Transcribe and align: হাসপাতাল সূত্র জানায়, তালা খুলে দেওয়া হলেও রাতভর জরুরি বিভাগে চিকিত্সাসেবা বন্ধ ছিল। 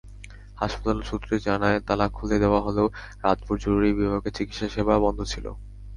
হাসপাতাল 0.57 0.99
সূত্র 1.01 1.29
জানায়, 1.47 1.79
তালা 1.87 2.07
খুলে 2.09 2.37
দেওয়া 2.43 2.59
হলেও 2.61 2.87
রাতভর 3.23 3.55
জরুরি 3.63 3.89
বিভাগে 3.99 4.29
চিকিত্সাসেবা 4.37 4.93
বন্ধ 5.05 5.19
ছিল। 5.31 5.45